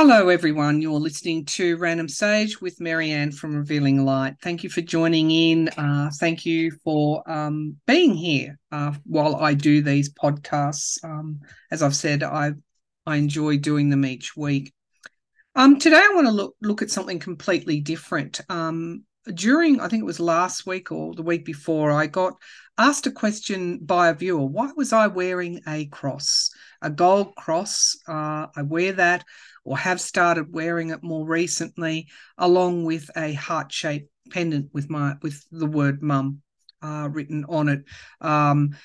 Hello, 0.00 0.28
everyone. 0.28 0.80
You're 0.80 1.00
listening 1.00 1.44
to 1.46 1.76
Random 1.76 2.08
Sage 2.08 2.60
with 2.60 2.80
Marianne 2.80 3.32
from 3.32 3.56
Revealing 3.56 4.04
Light. 4.04 4.36
Thank 4.40 4.62
you 4.62 4.70
for 4.70 4.80
joining 4.80 5.32
in. 5.32 5.70
Uh, 5.70 6.08
thank 6.20 6.46
you 6.46 6.70
for 6.84 7.28
um, 7.28 7.74
being 7.84 8.14
here 8.14 8.60
uh, 8.70 8.92
while 9.02 9.34
I 9.34 9.54
do 9.54 9.82
these 9.82 10.14
podcasts. 10.14 11.02
Um, 11.02 11.40
as 11.72 11.82
I've 11.82 11.96
said, 11.96 12.22
I 12.22 12.52
I 13.06 13.16
enjoy 13.16 13.58
doing 13.58 13.90
them 13.90 14.06
each 14.06 14.36
week. 14.36 14.72
Um, 15.56 15.80
today, 15.80 15.96
I 16.00 16.14
want 16.14 16.28
to 16.28 16.32
look 16.32 16.54
look 16.62 16.80
at 16.80 16.92
something 16.92 17.18
completely 17.18 17.80
different. 17.80 18.40
Um, 18.48 19.02
during, 19.34 19.80
I 19.80 19.88
think 19.88 20.02
it 20.02 20.06
was 20.06 20.20
last 20.20 20.64
week 20.64 20.92
or 20.92 21.12
the 21.12 21.22
week 21.22 21.44
before, 21.44 21.90
I 21.90 22.06
got 22.06 22.34
asked 22.78 23.08
a 23.08 23.10
question 23.10 23.78
by 23.78 24.10
a 24.10 24.14
viewer. 24.14 24.46
Why 24.46 24.70
was 24.76 24.92
I 24.92 25.08
wearing 25.08 25.60
a 25.66 25.86
cross, 25.86 26.50
a 26.80 26.88
gold 26.88 27.34
cross? 27.34 27.96
Uh, 28.06 28.46
I 28.54 28.62
wear 28.62 28.92
that 28.92 29.24
or 29.64 29.78
have 29.78 30.00
started 30.00 30.52
wearing 30.52 30.90
it 30.90 31.02
more 31.02 31.26
recently, 31.26 32.08
along 32.36 32.84
with 32.84 33.10
a 33.16 33.32
heart 33.32 33.72
shaped 33.72 34.10
pendant 34.30 34.70
with 34.72 34.90
my 34.90 35.14
with 35.22 35.44
the 35.50 35.66
word 35.66 36.02
mum 36.02 36.42
uh, 36.82 37.08
written 37.10 37.44
on 37.48 37.68
it. 37.68 37.84
Um, 38.20 38.76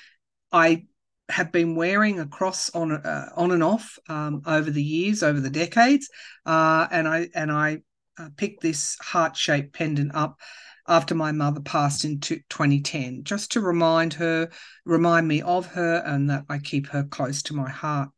I 0.52 0.86
have 1.28 1.52
been 1.52 1.74
wearing 1.74 2.20
a 2.20 2.26
cross 2.26 2.70
on 2.74 2.92
uh, 2.92 3.30
on 3.36 3.50
and 3.50 3.62
off 3.62 3.98
um, 4.08 4.42
over 4.46 4.70
the 4.70 4.82
years, 4.82 5.22
over 5.22 5.40
the 5.40 5.50
decades, 5.50 6.08
uh, 6.46 6.86
and 6.90 7.08
I 7.08 7.28
and 7.34 7.50
I 7.50 7.82
uh, 8.18 8.28
picked 8.36 8.62
this 8.62 8.96
heart 9.00 9.36
shaped 9.36 9.72
pendant 9.72 10.14
up 10.14 10.38
after 10.86 11.14
my 11.14 11.32
mother 11.32 11.60
passed 11.60 12.04
in 12.04 12.20
2010, 12.20 13.24
just 13.24 13.52
to 13.52 13.60
remind 13.60 14.12
her, 14.14 14.50
remind 14.84 15.26
me 15.26 15.40
of 15.40 15.66
her, 15.66 16.02
and 16.04 16.28
that 16.28 16.44
I 16.48 16.58
keep 16.58 16.88
her 16.88 17.04
close 17.04 17.42
to 17.44 17.54
my 17.54 17.70
heart. 17.70 18.10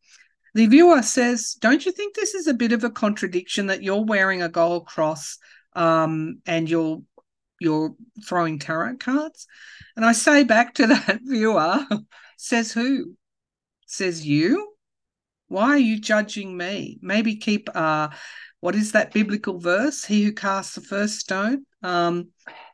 The 0.56 0.68
viewer 0.68 1.02
says, 1.02 1.54
Don't 1.60 1.84
you 1.84 1.92
think 1.92 2.14
this 2.14 2.34
is 2.34 2.46
a 2.46 2.54
bit 2.54 2.72
of 2.72 2.82
a 2.82 2.88
contradiction 2.88 3.66
that 3.66 3.82
you're 3.82 4.06
wearing 4.06 4.40
a 4.40 4.48
gold 4.48 4.86
cross 4.86 5.36
um, 5.74 6.40
and 6.46 6.66
you're 6.66 7.02
you're 7.60 7.94
throwing 8.24 8.58
tarot 8.58 8.96
cards? 8.96 9.46
And 9.96 10.04
I 10.06 10.12
say 10.12 10.44
back 10.44 10.72
to 10.76 10.86
that 10.86 11.20
viewer, 11.22 11.84
says 12.38 12.72
who? 12.72 13.16
Says 13.86 14.26
you? 14.26 14.72
Why 15.48 15.72
are 15.72 15.78
you 15.78 16.00
judging 16.00 16.56
me? 16.56 17.00
Maybe 17.02 17.36
keep 17.36 17.68
uh 17.74 18.08
what 18.60 18.74
is 18.74 18.92
that 18.92 19.12
biblical 19.12 19.60
verse? 19.60 20.06
He 20.06 20.24
who 20.24 20.32
casts 20.32 20.74
the 20.74 20.80
first 20.80 21.20
stone. 21.20 21.66
Um, 21.82 22.28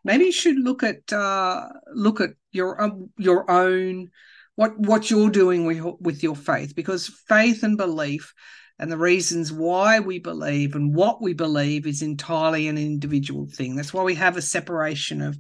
maybe 0.05 0.27
you 0.27 0.33
should 0.33 0.57
look 0.57 0.85
at 0.85 1.13
uh, 1.13 1.67
look 1.93 2.21
at 2.21 2.31
your 2.53 2.81
um, 2.81 3.11
your 3.19 3.51
own 3.51 4.13
what 4.57 4.79
what 4.79 5.11
you're 5.11 5.31
doing 5.31 5.65
with, 5.65 5.83
with 6.01 6.23
your 6.23 6.37
faith 6.37 6.75
because 6.75 7.09
faith 7.29 7.63
and 7.63 7.77
belief 7.77 8.35
and 8.79 8.91
the 8.91 8.99
reasons 8.99 9.53
why 9.53 10.01
we 10.01 10.19
believe 10.19 10.75
and 10.75 10.95
what 10.95 11.23
we 11.23 11.35
believe 11.35 11.87
is 11.87 12.03
entirely 12.03 12.69
an 12.69 12.79
individual 12.79 13.47
thing. 13.47 13.77
That's 13.77 13.95
why 13.95 14.03
we 14.03 14.15
have 14.17 14.37
a 14.37 14.43
separation 14.43 15.23
of 15.23 15.39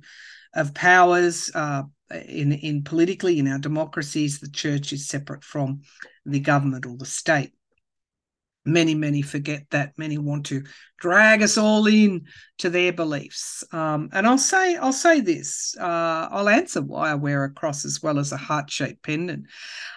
of 0.54 0.74
powers 0.74 1.50
uh, 1.54 1.82
in 2.26 2.52
in 2.52 2.84
politically 2.84 3.38
in 3.38 3.48
our 3.48 3.58
democracies 3.58 4.38
the 4.38 4.50
church 4.50 4.92
is 4.92 5.08
separate 5.08 5.44
from 5.44 5.80
the 6.26 6.40
government 6.40 6.86
or 6.86 6.96
the 6.96 7.06
state 7.06 7.52
many 8.64 8.94
many 8.94 9.22
forget 9.22 9.64
that. 9.70 9.98
Many 9.98 10.18
want 10.18 10.46
to 10.46 10.62
drag 10.98 11.42
us 11.42 11.58
all 11.58 11.86
in 11.86 12.26
to 12.58 12.70
their 12.70 12.92
beliefs. 12.92 13.64
Um, 13.72 14.08
and 14.12 14.26
i'll 14.26 14.38
say 14.38 14.76
i'll 14.76 14.92
say 14.92 15.20
this 15.20 15.74
uh, 15.80 16.28
i'll 16.30 16.48
answer 16.48 16.80
why 16.80 17.10
i 17.10 17.14
wear 17.14 17.44
a 17.44 17.50
cross 17.50 17.84
as 17.84 18.02
well 18.02 18.18
as 18.18 18.32
a 18.32 18.36
heart-shaped 18.36 19.02
pendant 19.02 19.46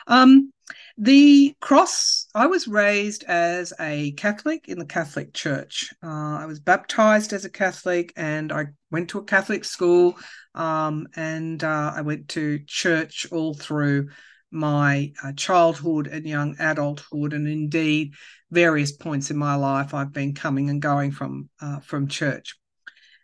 um, 0.07 0.52
the 0.97 1.55
cross 1.59 2.27
i 2.33 2.47
was 2.47 2.67
raised 2.67 3.23
as 3.25 3.73
a 3.80 4.11
catholic 4.13 4.67
in 4.67 4.79
the 4.79 4.85
catholic 4.85 5.33
church. 5.33 5.94
Uh, 6.03 6.38
i 6.39 6.45
was 6.45 6.59
baptized 6.59 7.33
as 7.33 7.45
a 7.45 7.50
catholic 7.50 8.11
and 8.16 8.52
i 8.52 8.66
went 8.91 9.09
to 9.09 9.19
a 9.19 9.23
catholic 9.23 9.63
school 9.63 10.16
um, 10.56 11.07
and 11.16 11.63
uh, 11.63 11.91
i 11.95 12.01
went 12.01 12.28
to 12.29 12.59
church 12.66 13.28
all 13.31 13.53
through 13.53 14.07
my 14.51 15.11
uh, 15.23 15.33
childhood 15.33 16.07
and 16.07 16.25
young 16.25 16.56
adulthood, 16.59 17.33
and 17.33 17.47
indeed 17.47 18.13
various 18.51 18.91
points 18.91 19.31
in 19.31 19.38
my 19.38 19.56
life 19.56 19.94
I've 19.94 20.13
been 20.13 20.33
coming 20.33 20.69
and 20.69 20.81
going 20.81 21.11
from 21.11 21.50
uh, 21.61 21.79
from 21.79 22.07
church. 22.07 22.56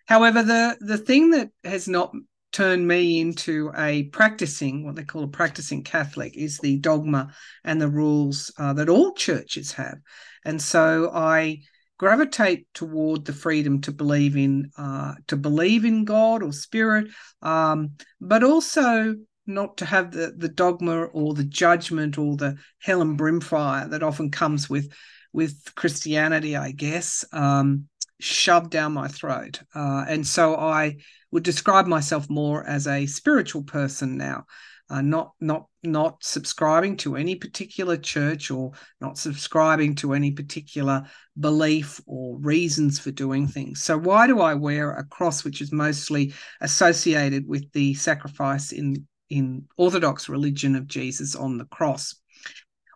However, 0.06 0.44
the 0.44 0.78
the 0.80 0.98
thing 0.98 1.32
that 1.32 1.50
has 1.64 1.88
not 1.88 2.14
turned 2.52 2.86
me 2.86 3.22
into 3.22 3.72
a 3.78 4.04
practicing 4.04 4.84
what 4.86 4.96
they 4.96 5.04
call 5.06 5.24
a 5.24 5.28
practicing 5.28 5.84
Catholic 5.84 6.36
is 6.36 6.58
the 6.58 6.78
dogma 6.78 7.34
and 7.64 7.82
the 7.82 7.88
rules 7.88 8.52
uh, 8.58 8.74
that 8.74 8.90
all 8.90 9.14
churches 9.14 9.72
have, 9.74 10.00
and 10.44 10.62
so 10.62 11.12
I 11.14 11.62
gravitate 11.98 12.66
toward 12.74 13.26
the 13.26 13.32
freedom 13.32 13.80
to 13.80 13.92
believe 13.92 14.36
in 14.36 14.72
uh, 14.76 15.14
to 15.28 15.38
believe 15.38 15.86
in 15.86 16.04
God 16.04 16.42
or 16.42 16.52
spirit, 16.52 17.08
um, 17.44 17.92
but 18.20 18.44
also 18.44 19.16
not 19.46 19.78
to 19.78 19.86
have 19.86 20.12
the 20.12 20.34
the 20.38 20.50
dogma 20.50 21.04
or 21.06 21.34
the 21.34 21.44
judgment 21.44 22.18
or 22.18 22.38
the 22.38 22.58
hell 22.80 23.02
and 23.02 23.20
brimfire 23.20 23.90
that 23.90 24.04
often 24.04 24.32
comes 24.32 24.70
with 24.70 24.92
with 25.34 25.74
Christianity, 25.76 26.56
I 26.56 26.72
guess, 26.72 27.24
um, 27.32 27.88
shoved 28.20 28.70
down 28.70 28.94
my 28.94 29.08
throat. 29.08 29.62
Uh, 29.74 30.06
and 30.08 30.26
so 30.26 30.56
I 30.56 30.98
would 31.32 31.44
describe 31.44 31.88
myself 31.88 32.30
more 32.30 32.66
as 32.68 32.88
a 32.88 33.06
spiritual 33.06 33.64
person 33.64 34.18
now, 34.18 34.46
uh, 34.90 35.02
not 35.02 35.32
not 35.40 35.68
not 35.84 36.24
subscribing 36.24 36.98
to 36.98 37.16
any 37.16 37.36
particular 37.36 37.98
church 37.98 38.52
or 38.52 38.72
not 39.00 39.18
subscribing 39.18 39.96
to 39.96 40.14
any 40.14 40.32
particular 40.32 41.04
belief 41.40 42.00
or 42.06 42.38
reasons 42.40 43.00
for 43.00 43.10
doing 43.12 43.48
things. 43.48 43.82
So 43.82 43.98
why 43.98 44.28
do 44.28 44.42
I 44.42 44.54
wear 44.54 44.92
a 44.92 45.06
cross, 45.06 45.44
which 45.44 45.62
is 45.62 45.72
mostly 45.72 46.34
associated 46.60 47.48
with 47.48 47.72
the 47.72 47.94
sacrifice 47.96 48.74
in 48.74 49.08
in 49.32 49.68
Orthodox 49.78 50.30
religion 50.30 50.76
of 50.76 50.88
Jesus 50.88 51.36
on 51.36 51.58
the 51.58 51.66
cross? 51.66 52.16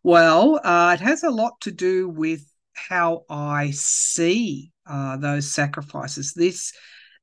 Well, 0.03 0.59
uh, 0.63 0.95
it 0.99 1.01
has 1.01 1.23
a 1.23 1.31
lot 1.31 1.59
to 1.61 1.71
do 1.71 2.09
with 2.09 2.43
how 2.73 3.23
I 3.29 3.71
see 3.71 4.71
uh, 4.85 5.17
those 5.17 5.51
sacrifices. 5.51 6.33
This 6.33 6.73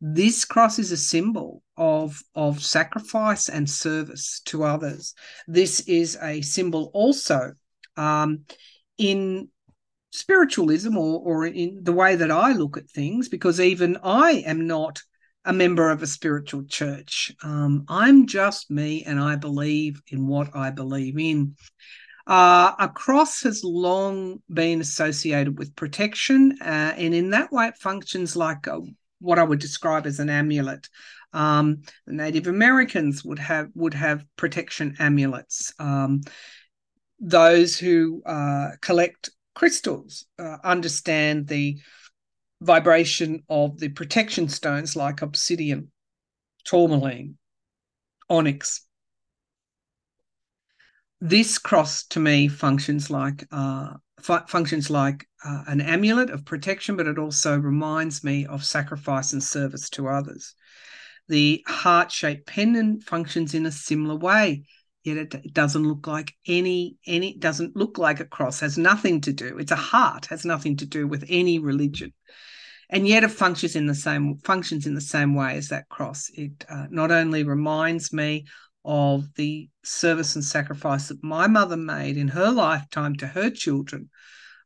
this 0.00 0.44
cross 0.44 0.80
is 0.80 0.90
a 0.90 0.96
symbol 0.96 1.62
of 1.76 2.20
of 2.34 2.60
sacrifice 2.60 3.48
and 3.48 3.70
service 3.70 4.40
to 4.46 4.64
others. 4.64 5.14
This 5.46 5.80
is 5.80 6.18
a 6.20 6.40
symbol 6.40 6.90
also 6.92 7.52
um, 7.96 8.40
in 8.98 9.48
spiritualism 10.10 10.96
or 10.96 11.20
or 11.20 11.46
in 11.46 11.84
the 11.84 11.92
way 11.92 12.16
that 12.16 12.32
I 12.32 12.52
look 12.52 12.76
at 12.76 12.90
things, 12.90 13.28
because 13.28 13.60
even 13.60 13.98
I 14.02 14.42
am 14.46 14.66
not 14.66 15.02
a 15.44 15.53
member 15.53 15.91
of 15.91 16.03
a 16.03 16.06
spiritual 16.06 16.64
church. 16.64 17.32
Um, 17.42 17.84
I'm 17.88 18.26
just 18.26 18.70
me 18.70 19.04
and 19.04 19.19
I 19.19 19.36
believe 19.36 20.00
in 20.08 20.26
what 20.26 20.54
I 20.54 20.70
believe 20.70 21.19
in. 21.19 21.56
Uh, 22.26 22.72
a 22.78 22.88
cross 22.88 23.42
has 23.42 23.64
long 23.64 24.41
been 24.52 24.81
associated 24.81 25.58
with 25.58 25.75
protection, 25.75 26.56
uh, 26.60 26.94
and 26.97 27.12
in 27.14 27.31
that 27.31 27.50
way, 27.50 27.66
it 27.66 27.76
functions 27.78 28.36
like 28.36 28.69
a, 28.69 28.81
what 29.19 29.41
I 29.41 29.42
would 29.42 29.58
describe 29.58 30.06
as 30.06 30.20
an 30.20 30.31
amulet. 30.31 30.88
Um, 31.32 31.82
the 32.06 32.12
Native 32.12 32.47
Americans 32.47 33.25
would 33.25 33.41
have 33.41 33.70
would 33.75 33.94
have 33.94 34.25
protection 34.36 34.94
amulets. 35.00 35.75
Um, 35.81 36.20
those 37.19 37.76
who 37.76 38.22
uh, 38.25 38.70
collect 38.81 39.31
crystals 39.54 40.26
uh, 40.38 40.58
understand 40.62 41.48
the 41.48 41.78
vibration 42.62 43.42
of 43.48 43.78
the 43.78 43.88
protection 43.88 44.48
stones 44.48 44.94
like 44.96 45.22
obsidian, 45.22 45.90
tourmaline, 46.64 47.36
onyx. 48.30 48.86
This 51.20 51.58
cross 51.58 52.04
to 52.08 52.20
me 52.20 52.48
functions 52.48 53.10
like 53.10 53.44
uh, 53.52 53.94
fu- 54.20 54.46
functions 54.48 54.90
like 54.90 55.26
uh, 55.44 55.64
an 55.66 55.81
amulet 55.81 56.31
of 56.31 56.44
protection, 56.44 56.96
but 56.96 57.06
it 57.06 57.19
also 57.19 57.58
reminds 57.58 58.25
me 58.25 58.46
of 58.46 58.64
sacrifice 58.64 59.32
and 59.32 59.42
service 59.42 59.90
to 59.90 60.08
others. 60.08 60.54
The 61.28 61.64
heart-shaped 61.66 62.46
pendant 62.46 63.04
functions 63.04 63.54
in 63.54 63.66
a 63.66 63.72
similar 63.72 64.16
way 64.16 64.64
yet 65.04 65.16
it, 65.16 65.52
doesn't 65.52 65.82
look 65.82 66.06
like 66.06 66.34
any 66.46 66.96
any 67.06 67.37
doesn't 67.37 67.76
look 67.76 67.98
like 67.98 68.20
a 68.20 68.25
cross 68.25 68.60
has 68.60 68.78
nothing 68.78 69.20
to 69.20 69.32
do 69.32 69.58
it's 69.58 69.72
a 69.72 69.76
heart 69.76 70.26
has 70.26 70.44
nothing 70.44 70.76
to 70.76 70.87
do 70.87 71.06
with 71.06 71.25
any 71.28 71.58
religion 71.58 72.12
and 72.92 73.08
yet 73.08 73.24
it 73.24 73.30
functions 73.30 73.74
in 73.74 73.86
the 73.86 73.94
same 73.94 74.36
functions 74.44 74.86
in 74.86 74.94
the 74.94 75.00
same 75.00 75.34
way 75.34 75.56
as 75.56 75.68
that 75.68 75.88
cross. 75.88 76.30
It 76.34 76.64
uh, 76.68 76.86
not 76.90 77.10
only 77.10 77.42
reminds 77.42 78.12
me 78.12 78.44
of 78.84 79.24
the 79.34 79.70
service 79.82 80.34
and 80.36 80.44
sacrifice 80.44 81.08
that 81.08 81.24
my 81.24 81.46
mother 81.46 81.76
made 81.76 82.18
in 82.18 82.28
her 82.28 82.50
lifetime 82.50 83.16
to 83.16 83.26
her 83.26 83.48
children, 83.50 84.10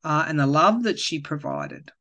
uh, 0.02 0.24
and 0.26 0.38
the 0.38 0.46
love 0.46 0.82
that 0.82 0.98
she 0.98 1.20
provided. 1.20 1.92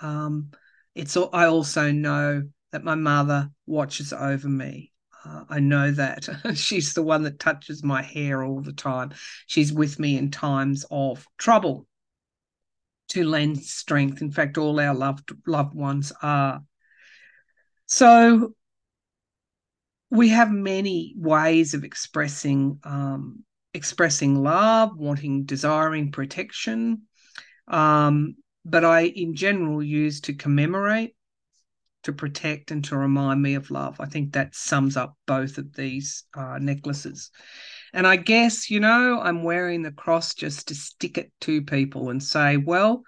Um, 0.00 0.50
it's 0.94 1.16
I 1.16 1.46
also 1.46 1.92
know 1.92 2.42
that 2.72 2.84
my 2.84 2.96
mother 2.96 3.50
watches 3.66 4.12
over 4.12 4.48
me. 4.48 4.92
Uh, 5.24 5.44
I 5.48 5.60
know 5.60 5.92
that 5.92 6.28
she's 6.54 6.94
the 6.94 7.02
one 7.02 7.22
that 7.22 7.38
touches 7.38 7.84
my 7.84 8.02
hair 8.02 8.42
all 8.42 8.60
the 8.60 8.72
time. 8.72 9.12
She's 9.46 9.72
with 9.72 10.00
me 10.00 10.18
in 10.18 10.30
times 10.30 10.84
of 10.90 11.24
trouble 11.36 11.87
to 13.08 13.24
lend 13.24 13.62
strength. 13.62 14.22
In 14.22 14.30
fact, 14.30 14.58
all 14.58 14.78
our 14.80 14.94
loved 14.94 15.32
loved 15.46 15.74
ones 15.74 16.12
are. 16.22 16.62
So 17.86 18.54
we 20.10 20.28
have 20.30 20.50
many 20.50 21.14
ways 21.16 21.74
of 21.74 21.84
expressing 21.84 22.80
um, 22.84 23.44
expressing 23.74 24.42
love, 24.42 24.96
wanting, 24.96 25.44
desiring 25.44 26.10
protection. 26.10 27.02
Um, 27.68 28.36
but 28.64 28.84
I, 28.84 29.02
in 29.06 29.34
general, 29.34 29.82
use 29.82 30.20
to 30.22 30.34
commemorate, 30.34 31.14
to 32.04 32.12
protect, 32.12 32.70
and 32.70 32.84
to 32.86 32.96
remind 32.96 33.40
me 33.40 33.54
of 33.54 33.70
love. 33.70 34.00
I 34.00 34.06
think 34.06 34.32
that 34.32 34.54
sums 34.54 34.96
up 34.96 35.16
both 35.26 35.58
of 35.58 35.74
these 35.74 36.24
uh, 36.34 36.58
necklaces. 36.60 37.30
And 37.92 38.06
I 38.06 38.16
guess, 38.16 38.70
you 38.70 38.80
know, 38.80 39.20
I'm 39.20 39.42
wearing 39.42 39.82
the 39.82 39.92
cross 39.92 40.34
just 40.34 40.68
to 40.68 40.74
stick 40.74 41.18
it 41.18 41.32
to 41.42 41.62
people 41.62 42.10
and 42.10 42.22
say, 42.22 42.56
well, 42.56 43.02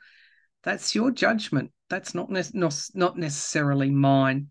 that's 0.62 0.94
your 0.94 1.10
judgment. 1.10 1.70
That's 1.88 2.14
not, 2.14 2.30
ne- 2.30 2.70
not 2.94 3.18
necessarily 3.18 3.90
mine. 3.90 4.48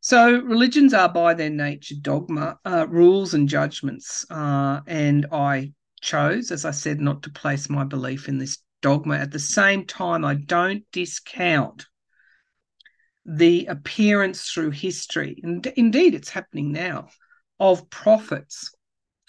So 0.00 0.38
religions 0.40 0.94
are 0.94 1.08
by 1.08 1.34
their 1.34 1.50
nature 1.50 1.96
dogma, 2.00 2.58
uh, 2.64 2.86
rules 2.88 3.34
and 3.34 3.48
judgments. 3.48 4.24
Uh, 4.30 4.80
and 4.86 5.26
I 5.30 5.72
chose, 6.00 6.50
as 6.50 6.64
I 6.64 6.70
said, 6.70 7.00
not 7.00 7.22
to 7.24 7.30
place 7.30 7.68
my 7.68 7.84
belief 7.84 8.28
in 8.28 8.38
this 8.38 8.58
dogma. 8.80 9.16
At 9.16 9.30
the 9.30 9.38
same 9.38 9.84
time, 9.84 10.24
I 10.24 10.34
don't 10.34 10.84
discount 10.92 11.86
the 13.26 13.66
appearance 13.66 14.50
through 14.50 14.70
history, 14.70 15.38
and 15.42 15.64
indeed 15.76 16.14
it's 16.14 16.30
happening 16.30 16.72
now, 16.72 17.08
of 17.60 17.90
prophets, 17.90 18.72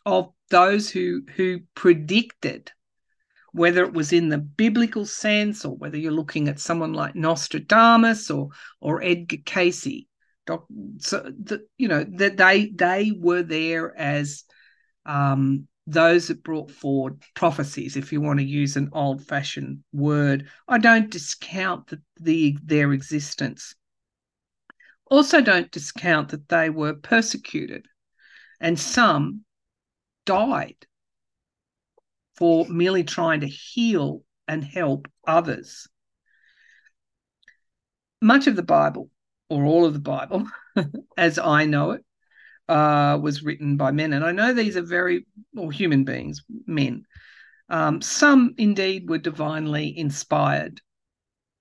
of 0.06 0.32
those 0.50 0.90
who 0.90 1.22
who 1.36 1.60
predicted 1.76 2.72
whether 3.54 3.84
it 3.84 3.94
was 3.94 4.14
in 4.14 4.30
the 4.30 4.38
biblical 4.38 5.06
sense 5.06 5.66
or 5.66 5.76
whether 5.76 5.98
you're 5.98 6.12
looking 6.12 6.48
at 6.48 6.60
someone 6.60 6.94
like 6.94 7.16
Nostradamus 7.16 8.32
or 8.32 8.50
or 8.80 9.02
Edgar 9.04 9.38
Cayce 9.46 10.06
so 10.98 11.20
the, 11.44 11.66
you 11.78 11.88
know 11.88 12.04
that 12.04 12.38
they 12.38 12.68
they 12.68 13.12
were 13.16 13.44
there 13.44 13.98
as 13.98 14.44
um, 15.06 15.68
those 15.88 16.28
that 16.28 16.44
brought 16.44 16.72
forward 16.72 17.22
prophecies, 17.34 17.98
if 17.98 18.12
you 18.12 18.22
want 18.22 18.40
to 18.40 18.46
use 18.46 18.76
an 18.76 18.90
old-fashioned 18.94 19.84
word. 19.92 20.48
I 20.68 20.78
don't 20.78 21.10
discount 21.10 21.88
the, 21.88 22.02
the 22.20 22.58
their 22.64 22.94
existence. 22.94 23.76
Also, 25.10 25.42
don't 25.42 25.72
discount 25.72 26.30
that 26.30 26.48
they 26.50 26.70
were 26.70 26.94
persecuted, 26.94 27.86
and 28.60 28.80
some 28.80 29.44
died 30.26 30.86
for 32.36 32.66
merely 32.68 33.04
trying 33.04 33.42
to 33.42 33.48
heal 33.48 34.24
and 34.48 34.64
help 34.64 35.08
others. 35.28 35.88
Much 38.22 38.48
of 38.48 38.56
the 38.56 38.64
Bible 38.64 39.10
or 39.50 39.66
all 39.66 39.86
of 39.86 39.94
the 39.94 40.00
Bible, 40.00 40.48
as 41.18 41.38
I 41.38 41.66
know 41.66 41.92
it, 41.92 42.06
uh, 42.70 43.20
was 43.22 43.44
written 43.44 43.78
by 43.78 43.92
men. 43.92 44.14
And 44.14 44.24
I 44.24 44.32
know 44.32 44.54
these 44.54 44.78
are 44.78 44.82
very, 44.82 45.26
or 45.58 45.72
human 45.72 46.04
beings, 46.04 46.42
men. 46.66 47.06
Um, 47.70 48.02
some 48.02 48.56
indeed 48.58 49.10
were 49.10 49.18
divinely 49.18 49.98
inspired. 49.98 50.82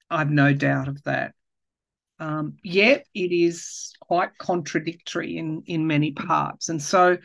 I've 0.09 0.31
no 0.31 0.53
doubt 0.53 0.89
of 0.89 1.03
that. 1.05 1.35
Um, 2.19 2.57
yet 2.63 3.07
it 3.15 3.33
is 3.33 3.93
quite 4.01 4.37
contradictory 4.39 5.37
in, 5.37 5.63
in 5.67 5.87
many 5.87 6.13
parts. 6.13 6.69
And 6.69 6.83
so 6.83 7.17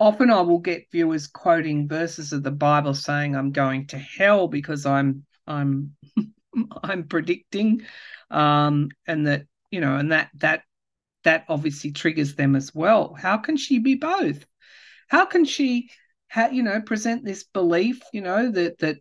often 0.00 0.30
I 0.30 0.40
will 0.40 0.58
get 0.58 0.90
viewers 0.90 1.28
quoting 1.28 1.86
verses 1.86 2.32
of 2.32 2.42
the 2.42 2.50
Bible 2.50 2.94
saying 2.94 3.36
I'm 3.36 3.52
going 3.52 3.86
to 3.88 3.98
hell 3.98 4.48
because 4.48 4.86
I'm 4.86 5.24
I'm 5.46 5.94
I'm 6.82 7.06
predicting 7.06 7.82
um, 8.30 8.88
and 9.06 9.26
that 9.26 9.44
you 9.70 9.80
know, 9.80 9.96
and 9.96 10.10
that 10.12 10.30
that 10.36 10.62
that 11.24 11.44
obviously 11.48 11.92
triggers 11.92 12.34
them 12.34 12.56
as 12.56 12.74
well. 12.74 13.14
How 13.14 13.36
can 13.36 13.56
she 13.56 13.78
be 13.78 13.94
both? 13.94 14.44
How 15.08 15.26
can 15.26 15.44
she, 15.44 15.90
ha- 16.30 16.48
you 16.50 16.62
know, 16.62 16.80
present 16.80 17.24
this 17.24 17.44
belief, 17.44 18.00
you 18.12 18.22
know, 18.22 18.50
that 18.50 18.78
that 18.78 18.96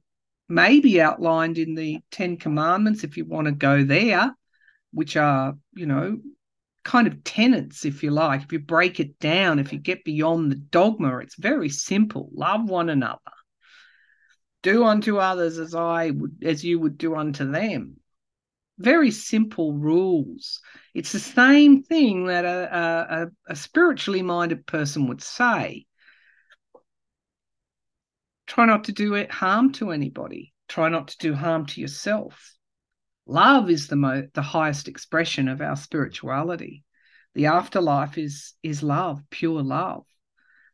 may 0.49 0.79
be 0.79 1.01
outlined 1.01 1.57
in 1.57 1.75
the 1.75 1.99
Ten 2.11 2.37
Commandments, 2.37 3.03
if 3.03 3.15
you 3.15 3.25
want 3.25 3.45
to 3.45 3.51
go 3.51 3.83
there, 3.83 4.35
which 4.91 5.15
are, 5.15 5.55
you 5.73 5.85
know, 5.85 6.17
kind 6.89 7.07
of 7.07 7.23
tenets, 7.23 7.85
if 7.85 8.03
you 8.03 8.11
like. 8.11 8.43
If 8.43 8.51
you 8.51 8.59
break 8.59 8.99
it 8.99 9.19
down, 9.19 9.59
if 9.59 9.71
you 9.71 9.79
get 9.79 10.03
beyond 10.03 10.51
the 10.51 10.55
dogma, 10.55 11.17
it's 11.19 11.35
very 11.35 11.69
simple. 11.69 12.29
Love 12.33 12.69
one 12.69 12.89
another. 12.89 13.19
Do 14.63 14.83
unto 14.83 15.17
others 15.17 15.59
as 15.59 15.75
I 15.75 16.09
would, 16.09 16.43
as 16.43 16.63
you 16.63 16.79
would 16.79 16.97
do 16.97 17.15
unto 17.15 17.49
them 17.49 17.99
very 18.79 19.11
simple 19.11 19.73
rules. 19.73 20.61
It's 20.93 21.11
the 21.11 21.19
same 21.19 21.83
thing 21.83 22.27
that 22.27 22.45
a, 22.45 23.27
a, 23.47 23.51
a 23.51 23.55
spiritually 23.55 24.21
minded 24.21 24.65
person 24.65 25.07
would 25.07 25.21
say. 25.21 25.85
Try 28.47 28.65
not 28.65 28.85
to 28.85 28.91
do 28.91 29.13
it 29.13 29.29
harm 29.29 29.73
to 29.73 29.91
anybody. 29.91 30.53
Try 30.69 30.89
not 30.89 31.09
to 31.09 31.17
do 31.17 31.35
harm 31.35 31.65
to 31.67 31.81
yourself. 31.81 32.55
Love 33.29 33.69
is 33.69 33.85
the 33.85 33.95
mo- 33.95 34.27
the 34.33 34.41
highest 34.41 34.87
expression 34.87 35.47
of 35.47 35.61
our 35.61 35.75
spirituality. 35.75 36.83
The 37.35 37.45
afterlife 37.45 38.17
is 38.17 38.55
is 38.63 38.81
love, 38.81 39.21
pure 39.29 39.61
love. 39.61 40.07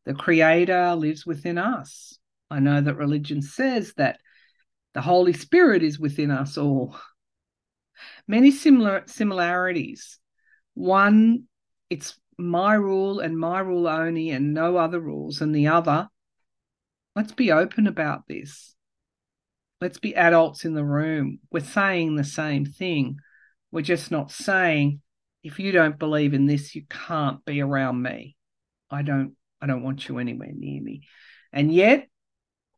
The 0.06 0.14
Creator 0.14 0.96
lives 0.96 1.26
within 1.26 1.58
us. 1.58 2.18
I 2.50 2.62
know 2.62 2.80
that 2.80 2.96
religion 2.96 3.42
says 3.42 3.94
that 3.98 4.22
the 4.94 5.02
Holy 5.02 5.34
Spirit 5.34 5.84
is 5.84 6.00
within 6.00 6.32
us 6.32 6.58
all 6.58 6.96
many 8.26 8.52
similar 8.52 9.04
similarities. 9.06 10.18
One, 10.76 11.50
it's 11.90 12.18
my 12.38 12.76
rule 12.76 13.20
and 13.20 13.38
my 13.38 13.60
rule 13.60 13.86
only 13.86 14.30
and 14.30 14.54
no 14.54 14.78
other 14.78 15.02
rules. 15.02 15.42
And 15.42 15.54
the 15.54 15.68
other, 15.68 16.08
let's 17.18 17.34
be 17.34 17.52
open 17.52 17.86
about 17.86 18.30
this. 18.30 18.76
Let's 19.86 20.00
be 20.00 20.16
adults 20.16 20.66
in 20.66 20.74
the 20.74 20.84
room. 20.84 21.38
We're 21.52 21.60
saying 21.60 22.16
the 22.16 22.24
same 22.24 22.66
thing. 22.66 23.20
We're 23.72 23.84
just 23.84 24.10
not 24.10 24.32
saying, 24.32 25.00
if 25.44 25.60
you 25.60 25.72
don't 25.72 26.00
believe 26.00 26.34
in 26.34 26.48
this, 26.48 26.74
you 26.74 26.86
can't 26.90 27.46
be 27.46 27.62
around 27.62 28.02
me. 28.02 28.36
I 28.90 29.04
don't 29.04 29.36
I 29.62 29.68
don't 29.68 29.84
want 29.84 30.10
you 30.10 30.18
anywhere 30.18 30.50
near 30.52 30.82
me. 30.82 31.04
And 31.54 31.72
yet, 31.72 32.08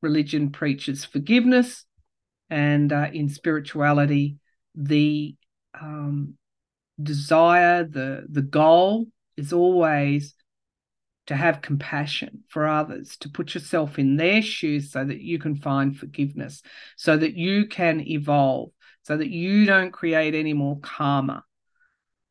religion 0.02 0.52
preaches 0.52 1.06
forgiveness, 1.06 1.86
and 2.50 2.92
uh, 2.92 3.08
in 3.14 3.30
spirituality, 3.30 4.36
the 4.76 5.34
um, 5.80 6.34
desire, 7.02 7.86
the 7.86 8.26
the 8.30 8.42
goal 8.42 9.08
is 9.38 9.54
always 9.54 10.34
to 11.28 11.36
have 11.36 11.62
compassion 11.62 12.44
for 12.48 12.66
others, 12.66 13.18
to 13.18 13.30
put 13.30 13.54
yourself 13.54 14.00
in 14.00 14.16
their 14.16 14.42
shoes 14.42 14.92
so 14.92 15.04
that 15.04 15.22
you 15.22 15.38
can 15.40 15.56
find 15.56 15.98
forgiveness, 15.98 16.62
so 16.96 17.16
that 17.16 17.36
you 17.36 17.68
can 17.68 18.00
evolve, 18.08 18.72
so 19.04 19.18
that 19.18 19.30
you 19.30 19.66
don't 19.66 19.92
create 19.92 20.36
any 20.36 20.54
more 20.54 20.80
karma, 20.80 21.44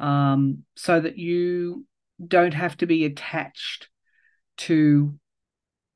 um, 0.01 0.65
so 0.75 0.99
that 0.99 1.19
you 1.19 1.87
don't 2.27 2.55
have 2.55 2.77
to 2.79 2.87
be 2.87 3.05
attached 3.05 3.89
to 4.57 5.19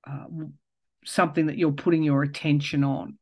uh, 0.07 0.27
something 1.05 1.47
that 1.47 1.57
you're 1.57 1.73
putting 1.73 2.03
your 2.03 2.23
attention 2.23 2.85
on. 2.85 3.19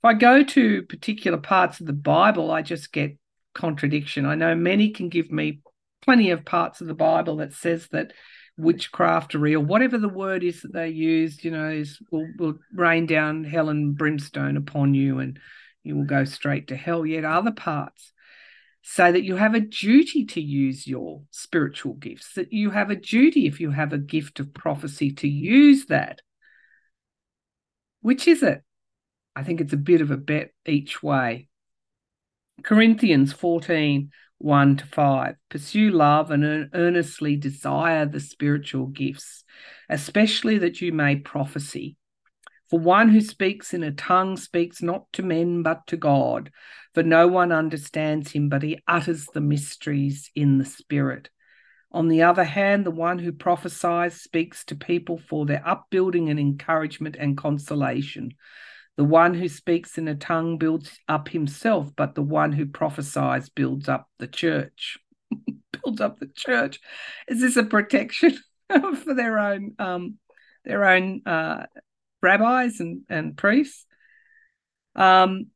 If 0.00 0.04
I 0.04 0.14
go 0.14 0.42
to 0.42 0.82
particular 0.82 1.38
parts 1.38 1.80
of 1.80 1.86
the 1.86 1.92
Bible, 1.92 2.50
I 2.50 2.62
just 2.62 2.92
get 2.92 3.16
contradiction. 3.54 4.26
I 4.26 4.34
know 4.34 4.54
many 4.54 4.90
can 4.90 5.08
give 5.08 5.30
me 5.30 5.60
plenty 6.02 6.30
of 6.30 6.44
parts 6.44 6.80
of 6.80 6.86
the 6.86 6.94
Bible 6.94 7.36
that 7.36 7.52
says 7.52 7.88
that 7.92 8.12
witchcraftery 8.58 9.54
or 9.54 9.60
whatever 9.60 9.98
the 9.98 10.08
word 10.08 10.42
is 10.42 10.62
that 10.62 10.72
they 10.72 10.88
use, 10.88 11.44
you 11.44 11.50
know, 11.50 11.70
is 11.70 11.98
will, 12.10 12.28
will 12.38 12.58
rain 12.74 13.06
down 13.06 13.44
hell 13.44 13.68
and 13.68 13.96
brimstone 13.96 14.56
upon 14.56 14.94
you 14.94 15.18
and 15.18 15.38
you 15.82 15.96
will 15.96 16.04
go 16.04 16.24
straight 16.24 16.68
to 16.68 16.76
hell. 16.76 17.06
Yet 17.06 17.24
other 17.24 17.52
parts 17.52 18.12
say 18.82 19.12
that 19.12 19.22
you 19.22 19.36
have 19.36 19.54
a 19.54 19.60
duty 19.60 20.24
to 20.24 20.40
use 20.40 20.86
your 20.86 21.22
spiritual 21.30 21.94
gifts, 21.94 22.34
that 22.34 22.52
you 22.52 22.70
have 22.70 22.90
a 22.90 22.96
duty 22.96 23.46
if 23.46 23.60
you 23.60 23.70
have 23.70 23.92
a 23.92 23.98
gift 23.98 24.40
of 24.40 24.54
prophecy 24.54 25.12
to 25.12 25.28
use 25.28 25.86
that. 25.86 26.20
Which 28.00 28.26
is 28.26 28.42
it? 28.42 28.62
I 29.36 29.44
think 29.44 29.60
it's 29.60 29.72
a 29.72 29.78
bit 29.78 30.00
of 30.00 30.10
a 30.10 30.16
bet 30.16 30.50
each 30.66 31.02
way. 31.02 31.48
Corinthians 32.64 33.32
14 33.32 34.10
1 34.38 34.76
to 34.78 34.86
5. 34.86 35.34
Pursue 35.48 35.90
love 35.90 36.30
and 36.30 36.70
earnestly 36.72 37.36
desire 37.36 38.06
the 38.06 38.20
spiritual 38.20 38.86
gifts, 38.86 39.44
especially 39.88 40.58
that 40.58 40.80
you 40.80 40.92
may 40.92 41.16
prophecy. 41.16 41.96
For 42.70 42.78
one 42.78 43.08
who 43.08 43.20
speaks 43.20 43.72
in 43.72 43.82
a 43.82 43.92
tongue 43.92 44.36
speaks 44.36 44.82
not 44.82 45.10
to 45.14 45.22
men 45.22 45.62
but 45.62 45.86
to 45.88 45.96
God, 45.96 46.52
for 46.94 47.02
no 47.02 47.26
one 47.26 47.50
understands 47.50 48.30
him, 48.30 48.48
but 48.48 48.62
he 48.62 48.82
utters 48.86 49.26
the 49.26 49.40
mysteries 49.40 50.30
in 50.34 50.58
the 50.58 50.64
Spirit. 50.64 51.30
On 51.90 52.08
the 52.08 52.22
other 52.22 52.44
hand, 52.44 52.84
the 52.84 52.90
one 52.90 53.18
who 53.18 53.32
prophesies 53.32 54.20
speaks 54.20 54.64
to 54.66 54.76
people 54.76 55.18
for 55.18 55.46
their 55.46 55.66
upbuilding 55.66 56.28
and 56.28 56.38
encouragement 56.38 57.16
and 57.18 57.36
consolation. 57.36 58.34
The 58.98 59.04
one 59.04 59.32
who 59.32 59.48
speaks 59.48 59.96
in 59.96 60.08
a 60.08 60.16
tongue 60.16 60.58
builds 60.58 60.98
up 61.08 61.28
himself, 61.28 61.94
but 61.94 62.16
the 62.16 62.22
one 62.22 62.50
who 62.50 62.66
prophesies 62.66 63.48
builds 63.48 63.88
up 63.88 64.08
the 64.18 64.26
church. 64.26 64.98
builds 65.72 66.00
up 66.00 66.18
the 66.18 66.26
church. 66.26 66.80
Is 67.28 67.40
this 67.40 67.56
a 67.56 67.62
protection 67.62 68.36
for 68.68 69.14
their 69.14 69.38
own 69.38 69.76
um, 69.78 70.18
their 70.64 70.84
own 70.84 71.22
uh, 71.24 71.66
rabbis 72.20 72.80
and, 72.80 73.02
and 73.08 73.36
priests? 73.36 73.86
Um, 74.96 75.46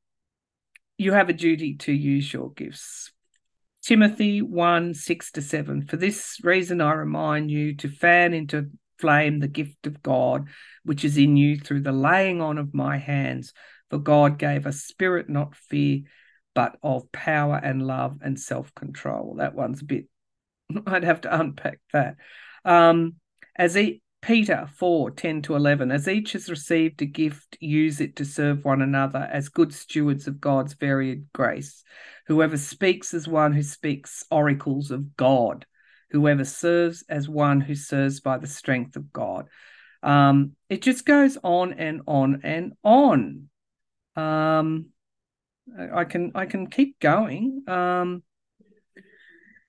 you 0.96 1.12
have 1.12 1.28
a 1.28 1.32
duty 1.32 1.75
to 1.78 1.92
use 1.92 2.32
your 2.32 2.52
gifts. 2.52 3.11
Timothy 3.82 4.40
1 4.40 4.94
6 4.94 5.32
to 5.32 5.42
7. 5.42 5.82
For 5.88 5.96
this 5.96 6.38
reason, 6.44 6.80
I 6.80 6.92
remind 6.92 7.50
you 7.50 7.75
to 7.78 7.88
fan 7.88 8.34
into 8.34 8.70
flame 9.02 9.40
the 9.40 9.49
gift 9.49 9.88
of 9.88 10.00
God, 10.00 10.49
which 10.85 11.04
is 11.04 11.18
in 11.18 11.37
you 11.37 11.59
through 11.59 11.80
the 11.80 11.92
laying 11.92 12.40
on 12.40 12.56
of 12.56 12.73
my 12.73 12.97
hands. 12.97 13.52
For 13.90 13.99
God 13.99 14.38
gave 14.38 14.64
us 14.64 14.85
spirit, 14.85 15.28
not 15.28 15.56
fear, 15.56 16.02
but 16.54 16.78
of 16.82 17.11
power 17.11 17.61
and 17.62 17.85
love 17.85 18.21
and 18.23 18.38
self 18.38 18.73
control. 18.75 19.35
That 19.38 19.56
one's 19.56 19.82
a 19.82 19.85
bit, 19.85 20.06
I'd 20.87 21.04
have 21.04 21.23
to 21.23 21.40
unpack 21.40 21.80
that. 21.92 22.16
Um, 22.64 23.16
as 23.56 23.75
he, 23.75 24.02
Peter 24.23 24.68
4 24.76 25.11
10 25.11 25.42
to 25.42 25.56
11. 25.56 25.90
As 25.90 26.06
each 26.06 26.32
has 26.32 26.49
received 26.49 27.02
a 27.02 27.06
gift, 27.06 27.59
use 27.61 28.00
it 28.00 28.14
to 28.16 28.25
serve 28.25 28.64
one 28.64 28.80
another 28.80 29.28
as 29.32 29.49
good 29.49 29.75
stewards 29.75 30.28
of 30.28 30.40
God's 30.40 30.75
varied 30.75 31.26
grace. 31.35 31.82
Whoever 32.28 32.56
speaks 32.56 33.14
is 33.14 33.26
one 33.26 33.52
who 33.52 33.64
speaks 33.64 34.25
oracles 34.30 34.92
of 34.92 35.16
God 35.16 35.66
whoever 36.12 36.45
serves 36.45 37.04
as 37.09 37.28
one 37.28 37.61
who 37.61 37.75
serves 37.75 38.21
by 38.21 38.38
the 38.38 38.47
strength 38.47 38.97
of 38.97 39.12
God. 39.12 39.49
Um, 40.02 40.52
it 40.69 40.83
just 40.83 41.07
goes 41.07 41.38
on 41.42 41.73
and 41.73 42.02
on 42.07 42.40
and 42.45 42.75
on. 42.85 43.49
Um, 44.14 44.87
I 45.92 46.04
can 46.04 46.33
I 46.35 46.47
can 46.47 46.66
keep 46.69 47.00
going. 47.00 47.64
Um, 47.66 48.23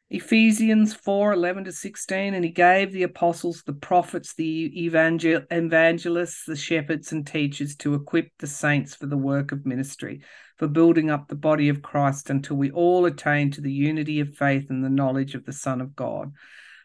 Ephesians 0.09 0.93
4 0.93 1.33
11 1.33 1.63
to 1.63 1.71
16, 1.71 2.33
and 2.33 2.45
he 2.45 2.51
gave 2.51 2.91
the 2.91 3.03
apostles, 3.03 3.63
the 3.63 3.73
prophets, 3.73 4.35
the 4.35 4.71
evangel- 4.85 5.45
evangelists, 5.49 6.45
the 6.45 6.55
shepherds, 6.55 7.11
and 7.11 7.25
teachers 7.25 7.75
to 7.77 7.95
equip 7.95 8.29
the 8.37 8.47
saints 8.47 8.93
for 8.93 9.07
the 9.07 9.17
work 9.17 9.51
of 9.51 9.65
ministry, 9.65 10.21
for 10.57 10.67
building 10.67 11.09
up 11.09 11.27
the 11.27 11.35
body 11.35 11.69
of 11.69 11.81
Christ 11.81 12.29
until 12.29 12.57
we 12.57 12.69
all 12.69 13.05
attain 13.05 13.49
to 13.51 13.61
the 13.61 13.71
unity 13.71 14.19
of 14.19 14.35
faith 14.35 14.69
and 14.69 14.83
the 14.83 14.89
knowledge 14.89 15.33
of 15.33 15.45
the 15.45 15.53
Son 15.53 15.81
of 15.81 15.95
God. 15.95 16.33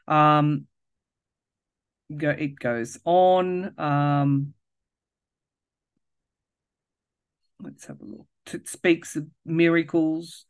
Um, 0.06 0.66
go, 2.16 2.30
it 2.30 2.58
goes 2.58 2.98
on. 3.04 3.78
Um, 3.78 4.54
let's 7.60 7.84
have 7.86 8.00
a 8.00 8.04
look. 8.04 8.26
It 8.54 8.68
speaks 8.68 9.16
of 9.16 9.26
miracles, 9.44 10.46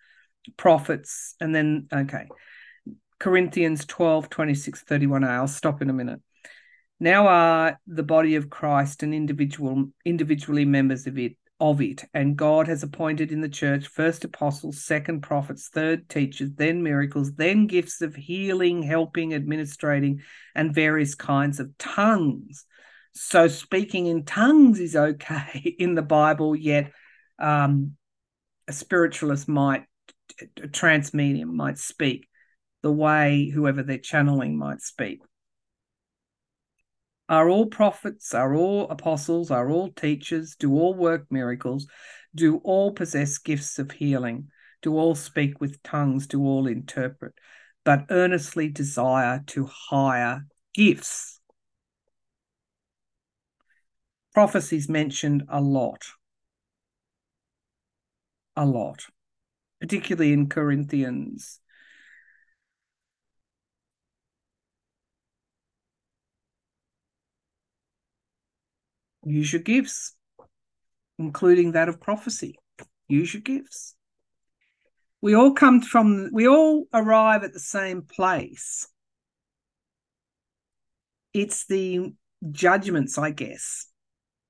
prophets, 0.57 1.35
and 1.41 1.53
then, 1.53 1.89
okay 1.93 2.29
Corinthians 3.19 3.85
12, 3.85 4.29
26, 4.29 4.83
31. 4.83 5.25
I'll 5.25 5.49
stop 5.49 5.83
in 5.83 5.91
a 5.91 5.93
minute. 5.93 6.21
Now 7.01 7.29
are 7.29 7.79
the 7.87 8.03
body 8.03 8.35
of 8.35 8.51
Christ 8.51 9.03
and 9.03 9.15
individual 9.15 9.91
individually 10.05 10.65
members 10.65 11.07
of 11.07 11.19
it 11.19 11.37
of 11.61 11.81
it, 11.81 12.05
and 12.15 12.37
God 12.37 12.69
has 12.69 12.85
appointed 12.85 13.33
in 13.33 13.41
the 13.41 13.49
church 13.49 13.89
first 13.89 14.25
apostles, 14.25 14.85
second 14.85 15.23
prophets, 15.23 15.69
third 15.69 16.09
teachers, 16.09 16.53
then 16.55 16.85
miracles, 16.85 17.35
then 17.35 17.67
gifts 17.67 18.01
of 18.01 18.15
healing, 18.15 18.83
helping, 18.83 19.35
administrating, 19.35 20.23
and 20.55 20.75
various 20.75 21.17
kinds 21.17 21.59
of 21.59 21.77
tongues. 21.77 22.65
So 23.13 23.49
speaking 23.49 24.07
in 24.07 24.25
tongues 24.25 24.79
is 24.79 24.95
okay 24.95 25.75
in 25.79 25.97
the 25.97 26.03
Bible, 26.03 26.55
yet 26.55 26.93
um, 27.41 27.97
a 28.69 28.73
spiritualist 28.73 29.49
might, 29.49 29.85
a 30.63 30.69
trance 30.69 31.13
medium 31.13 31.57
might 31.57 31.79
speak 31.79 32.28
the 32.83 32.93
way 32.93 33.51
whoever 33.53 33.83
they're 33.83 33.99
channeling 33.99 34.57
might 34.57 34.81
speak. 34.81 35.21
Are 37.29 37.49
all 37.49 37.67
prophets, 37.67 38.33
are 38.33 38.55
all 38.55 38.89
apostles, 38.89 39.51
are 39.51 39.71
all 39.71 39.91
teachers, 39.91 40.57
do 40.59 40.73
all 40.73 40.95
work 40.95 41.27
miracles, 41.31 41.87
do 42.35 42.57
all 42.65 42.93
possess 42.93 43.37
gifts 43.39 43.79
of 43.79 43.91
healing, 43.91 44.49
do 44.81 44.97
all 44.97 45.15
speak 45.15 45.61
with 45.61 45.83
tongues, 45.83 46.27
do 46.27 46.41
all 46.43 46.67
interpret, 46.67 47.35
but 47.85 48.07
earnestly 48.11 48.69
desire 48.69 49.43
to 49.49 49.67
higher 49.67 50.47
gifts. 50.73 51.41
Prophecies 54.33 54.89
mentioned 54.89 55.43
a 55.49 55.61
lot. 55.61 56.07
A 58.57 58.65
lot, 58.65 59.05
particularly 59.81 60.33
in 60.33 60.49
Corinthians 60.49 61.61
Use 69.29 69.53
your 69.53 69.63
gifts, 69.63 70.17
including 71.19 71.73
that 71.73 71.89
of 71.89 72.01
prophecy. 72.01 72.59
Use 73.09 73.35
your 73.35 73.43
gifts. 73.43 73.95
We 75.21 75.35
all 75.35 75.53
come 75.53 75.83
from, 75.83 76.31
we 76.33 76.47
all 76.47 76.87
arrive 76.95 77.45
at 77.45 77.53
the 77.53 77.61
same 77.61 78.03
place. 78.03 78.89
It's 81.35 81.67
the 81.67 82.15
judgments, 82.51 83.19
I 83.19 83.31
guess, 83.31 83.87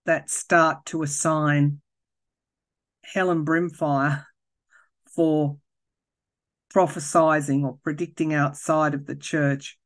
that 0.07 0.31
start 0.31 0.85
to 0.87 1.03
assign 1.03 1.81
hell 3.03 3.31
and 3.31 3.47
brimfire 3.47 4.25
for 5.15 5.57
prophesizing 6.73 7.65
or 7.65 7.79
predicting 7.83 8.35
outside 8.35 8.95
of 8.95 9.07
the 9.07 9.17
church 9.17 9.79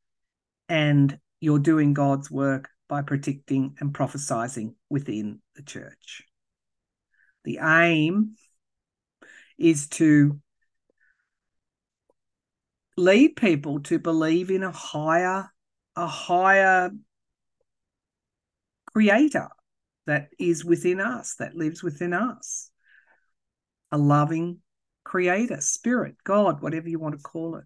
and 0.69 1.19
you're 1.41 1.59
doing 1.59 1.95
God's 1.95 2.31
work 2.31 2.69
by 2.93 3.01
predicting 3.01 3.75
and 3.81 3.95
prophesying 3.95 4.75
within 4.91 5.41
the 5.57 5.63
church. 5.63 6.25
The 7.45 7.59
aim 7.63 8.35
is 9.57 9.89
to 9.93 10.39
lead 12.99 13.35
people 13.35 13.81
to 13.85 13.99
believe 13.99 14.51
in 14.51 14.63
a 14.63 14.71
higher 14.71 15.51
a 15.97 16.07
higher 16.07 16.91
creator 18.93 19.49
that 20.07 20.29
is 20.39 20.63
within 20.63 21.01
us 21.01 21.37
that 21.39 21.57
lives 21.57 21.83
within 21.83 22.13
us 22.13 22.71
a 23.91 23.97
loving 23.97 24.59
creator 25.03 25.63
spirit 25.63 26.17
god 26.25 26.61
whatever 26.61 26.91
you 26.91 26.99
want 26.99 27.17
to 27.17 27.23
call 27.23 27.57
it 27.57 27.65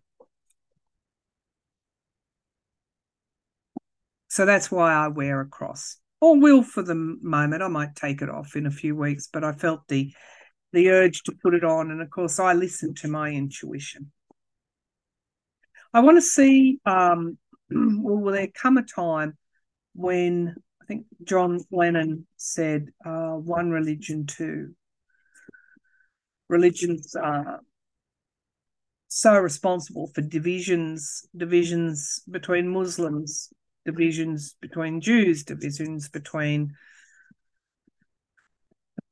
So 4.36 4.44
that's 4.44 4.70
why 4.70 4.92
I 4.92 5.08
wear 5.08 5.40
a 5.40 5.48
cross, 5.48 5.96
or 6.20 6.38
will 6.38 6.62
for 6.62 6.82
the 6.82 6.94
moment. 6.94 7.62
I 7.62 7.68
might 7.68 7.96
take 7.96 8.20
it 8.20 8.28
off 8.28 8.54
in 8.54 8.66
a 8.66 8.70
few 8.70 8.94
weeks, 8.94 9.30
but 9.32 9.44
I 9.44 9.52
felt 9.52 9.88
the 9.88 10.12
the 10.74 10.90
urge 10.90 11.22
to 11.22 11.32
put 11.42 11.54
it 11.54 11.64
on, 11.64 11.90
and 11.90 12.02
of 12.02 12.10
course, 12.10 12.38
I 12.38 12.52
listen 12.52 12.92
to 12.96 13.08
my 13.08 13.30
intuition. 13.30 14.12
I 15.94 16.00
want 16.00 16.18
to 16.18 16.20
see. 16.20 16.80
Um, 16.84 17.38
well, 17.70 18.18
will 18.18 18.32
there 18.34 18.48
come 18.48 18.76
a 18.76 18.82
time 18.82 19.38
when 19.94 20.54
I 20.82 20.84
think 20.84 21.06
John 21.24 21.64
Lennon 21.72 22.26
said, 22.36 22.88
uh, 23.06 23.36
"One 23.36 23.70
religion, 23.70 24.26
two 24.26 24.74
religions 26.50 27.16
are 27.16 27.60
so 29.08 29.38
responsible 29.38 30.10
for 30.14 30.20
divisions 30.20 31.26
divisions 31.34 32.20
between 32.30 32.68
Muslims 32.68 33.50
divisions 33.86 34.56
between 34.60 35.00
Jews, 35.00 35.44
divisions 35.44 36.10
between 36.10 36.74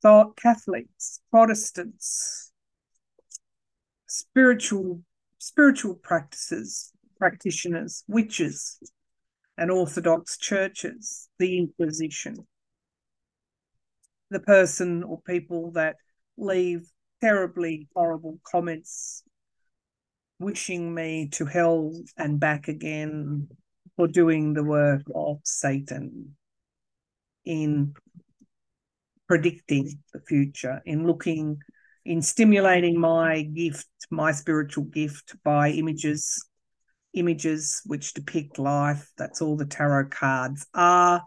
thought 0.03 0.37
Catholics, 0.37 1.19
Protestants, 1.31 2.51
spiritual 4.07 5.01
spiritual 5.39 5.95
practices, 5.95 6.91
practitioners, 7.17 8.03
witches, 8.07 8.79
and 9.57 9.71
Orthodox 9.71 10.37
churches, 10.37 11.29
the 11.39 11.57
Inquisition. 11.57 12.35
The 14.31 14.39
person 14.39 15.03
or 15.03 15.21
people 15.21 15.71
that 15.71 15.95
leave 16.37 16.87
terribly 17.21 17.87
horrible 17.95 18.39
comments 18.43 19.23
wishing 20.39 20.93
me 20.93 21.29
to 21.29 21.45
hell 21.45 21.93
and 22.17 22.39
back 22.39 22.67
again 22.67 23.47
for 23.95 24.07
doing 24.07 24.53
the 24.53 24.63
work 24.63 25.03
of 25.13 25.39
Satan 25.43 26.35
in 27.45 27.93
predicting 29.27 29.99
the 30.13 30.19
future, 30.19 30.81
in 30.85 31.05
looking, 31.07 31.57
in 32.05 32.21
stimulating 32.21 32.99
my 32.99 33.41
gift, 33.41 33.87
my 34.11 34.31
spiritual 34.31 34.83
gift 34.83 35.35
by 35.43 35.69
images, 35.69 36.45
images 37.13 37.81
which 37.85 38.13
depict 38.13 38.59
life. 38.59 39.09
That's 39.17 39.41
all 39.41 39.55
the 39.57 39.65
tarot 39.65 40.09
cards 40.09 40.65
are. 40.73 41.23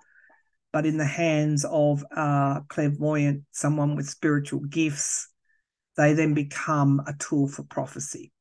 but 0.73 0.87
in 0.87 0.99
the 0.99 1.05
hands 1.05 1.65
of 1.65 2.05
a 2.11 2.63
clairvoyant, 2.69 3.45
someone 3.53 3.97
with 3.97 4.09
spiritual 4.09 4.61
gifts, 4.61 5.29
they 5.97 6.13
then 6.13 6.35
become 6.35 7.03
a 7.07 7.15
tool 7.15 7.49
for 7.49 7.63
prophecy. 7.63 8.33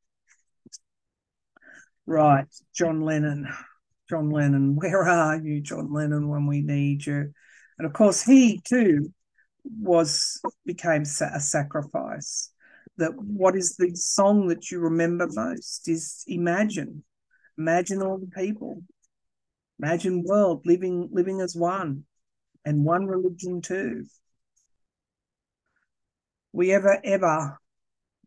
Right, 2.06 2.48
John 2.74 3.02
Lennon. 3.02 3.48
John 4.10 4.30
Lennon, 4.30 4.76
where 4.76 5.04
are 5.04 5.38
you, 5.38 5.62
John 5.62 5.92
Lennon, 5.92 6.30
when 6.30 6.48
we 6.48 6.62
need 6.62 7.06
you? 7.06 7.34
And 7.78 7.86
of 7.86 7.94
course, 7.94 8.24
he 8.24 8.62
too 8.64 9.14
was 9.64 10.42
became 10.66 11.02
a 11.02 11.40
sacrifice. 11.40 12.52
That 12.98 13.12
what 13.16 13.56
is 13.56 13.76
the 13.76 13.92
song 13.96 14.48
that 14.48 14.72
you 14.72 14.80
remember 14.80 15.28
most 15.32 15.88
is 15.88 16.24
Imagine. 16.28 17.04
Imagine 17.58 18.02
all 18.02 18.18
the 18.18 18.28
people. 18.28 18.84
Imagine 19.80 20.24
world 20.24 20.66
living 20.66 21.10
living 21.12 21.42
as 21.42 21.56
one 21.56 22.06
and 22.66 22.84
one 22.84 23.06
religion 23.06 23.62
too. 23.62 24.06
We 26.54 26.72
ever 26.72 27.00
ever 27.04 27.60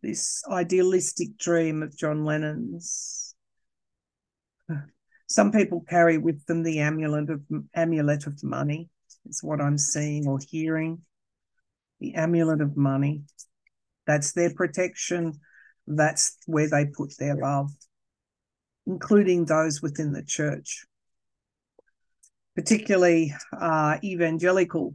this 0.02 0.42
idealistic 0.48 1.36
dream 1.36 1.82
of 1.82 1.96
John 1.96 2.24
Lennon's. 2.24 3.34
Some 5.30 5.52
people 5.52 5.84
carry 5.88 6.18
with 6.18 6.44
them 6.46 6.62
the 6.62 6.80
amulet 6.80 7.30
of 7.30 7.42
amulet 7.74 8.26
of 8.26 8.42
money. 8.42 8.88
Is 9.28 9.42
what 9.42 9.60
I'm 9.60 9.78
seeing 9.78 10.26
or 10.26 10.38
hearing. 10.40 11.02
The 12.00 12.14
amulet 12.14 12.60
of 12.60 12.76
money. 12.76 13.22
That's 14.06 14.32
their 14.32 14.52
protection. 14.52 15.34
That's 15.86 16.36
where 16.46 16.68
they 16.68 16.86
put 16.86 17.16
their 17.18 17.36
love, 17.36 17.70
including 18.86 19.44
those 19.44 19.82
within 19.82 20.12
the 20.12 20.22
church 20.22 20.84
particularly 22.54 23.34
uh, 23.58 23.96
evangelical, 24.04 24.94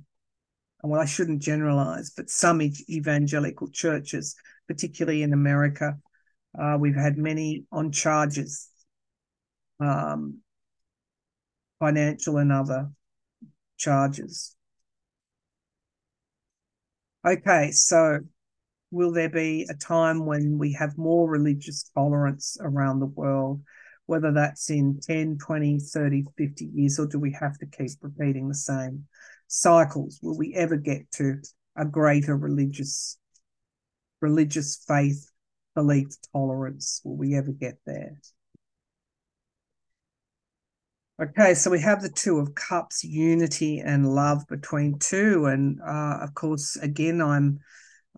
well, 0.84 1.02
I 1.02 1.06
shouldn't 1.06 1.42
generalize, 1.42 2.12
but 2.16 2.30
some 2.30 2.62
evangelical 2.62 3.70
churches, 3.72 4.36
particularly 4.68 5.24
in 5.24 5.34
America, 5.34 5.98
uh, 6.60 6.78
we've 6.80 6.96
had 6.96 7.18
many 7.18 7.66
on 7.72 7.92
charges, 7.92 8.70
um, 9.80 10.40
financial 11.80 12.38
and 12.38 12.52
other 12.52 12.92
charges. 13.78 14.56
Okay, 17.26 17.72
so 17.72 18.20
will 18.92 19.12
there 19.12 19.30
be 19.30 19.66
a 19.70 19.74
time 19.74 20.26
when 20.26 20.58
we 20.58 20.74
have 20.74 20.98
more 20.98 21.30
religious 21.30 21.90
tolerance 21.96 22.58
around 22.62 23.00
the 23.00 23.08
world? 23.08 23.62
whether 24.06 24.32
that's 24.32 24.70
in 24.70 25.00
10, 25.02 25.38
20, 25.38 25.80
30, 25.80 26.26
50 26.38 26.66
years, 26.74 27.00
or 27.00 27.08
do 27.08 27.20
we 27.20 27.32
have 27.40 27.58
to 27.58 27.66
keep 27.66 27.92
repeating 28.02 28.48
the 28.48 28.56
same 28.56 29.06
cycles? 29.48 30.20
Will 30.22 30.38
we 30.38 30.54
ever 30.54 30.78
get 30.78 31.10
to 31.14 31.42
a 31.76 31.86
greater 31.86 32.36
religious 32.38 33.18
religious 34.22 34.84
faith, 34.88 35.30
belief, 35.76 36.08
tolerance? 36.32 37.02
Will 37.04 37.18
we 37.18 37.36
ever 37.36 37.52
get 37.52 37.78
there? 37.86 38.20
Okay, 41.18 41.54
so 41.54 41.72
we 41.72 41.80
have 41.80 42.02
the 42.02 42.10
Two 42.10 42.40
of 42.40 42.56
Cups, 42.56 43.02
unity 43.02 43.80
and 43.80 44.14
love 44.14 44.46
between 44.50 45.00
two. 45.00 45.46
And 45.46 45.80
uh, 45.82 46.18
of 46.22 46.34
course, 46.34 46.76
again, 46.76 47.22
I'm 47.22 47.60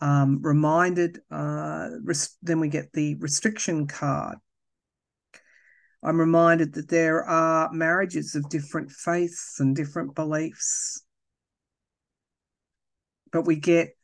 um, 0.01 0.41
reminded, 0.41 1.19
uh, 1.29 1.89
then 2.41 2.59
we 2.59 2.69
get 2.69 2.91
the 2.93 3.13
restriction 3.19 3.85
card. 3.85 4.39
I'm 6.01 6.19
reminded 6.19 6.73
that 6.73 6.89
there 6.89 7.23
are 7.23 7.71
marriages 7.71 8.33
of 8.33 8.49
different 8.49 8.89
faiths 8.91 9.59
and 9.59 9.75
different 9.75 10.15
beliefs. 10.15 11.03
But 13.31 13.45
we 13.45 13.57
get 13.57 13.95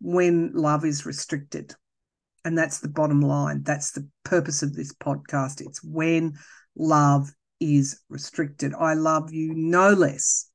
when 0.00 0.54
love 0.54 0.84
is 0.84 1.06
restricted. 1.06 1.72
And 2.44 2.58
that's 2.58 2.80
the 2.80 2.88
bottom 2.88 3.20
line. 3.20 3.62
That's 3.62 3.92
the 3.92 4.08
purpose 4.24 4.64
of 4.64 4.74
this 4.74 4.92
podcast. 4.92 5.60
It's 5.60 5.84
when 5.84 6.32
love 6.74 7.30
is 7.60 8.00
restricted. 8.08 8.74
I 8.74 8.94
love 8.94 9.32
you 9.32 9.54
no 9.54 9.90
less, 9.90 10.50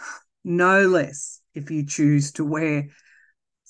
no 0.44 0.86
less 0.88 1.40
if 1.54 1.70
you 1.70 1.86
choose 1.86 2.32
to 2.32 2.44
wear, 2.44 2.88